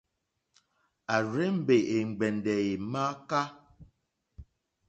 [1.15, 3.41] À rzé-mbè è ŋgbɛ̀ndɛ̀ è mááká.